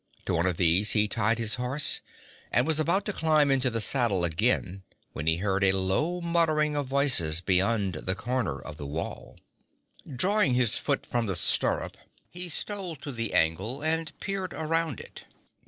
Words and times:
To 0.25 0.33
one 0.33 0.47
of 0.47 0.57
these 0.57 0.93
he 0.93 1.07
tied 1.07 1.37
his 1.37 1.53
horse, 1.61 2.01
and 2.51 2.65
was 2.65 2.79
about 2.79 3.05
to 3.05 3.13
climb 3.13 3.51
into 3.51 3.69
the 3.69 3.79
saddle 3.79 4.23
again, 4.25 4.81
when 5.13 5.27
he 5.27 5.37
heard 5.37 5.63
a 5.63 5.73
low 5.77 6.19
muttering 6.21 6.75
of 6.75 6.87
voices 6.87 7.39
beyond 7.39 7.93
the 7.93 8.15
corner 8.15 8.59
of 8.59 8.77
the 8.77 8.87
wall. 8.87 9.37
Drawing 10.11 10.55
his 10.55 10.75
foot 10.75 11.05
from 11.05 11.27
the 11.27 11.35
stirrup 11.35 11.97
he 12.31 12.49
stole 12.49 12.95
to 12.95 13.11
the 13.11 13.35
angle 13.35 13.83
and 13.83 14.19
peered 14.19 14.55
around 14.55 14.99
it. 14.99 15.25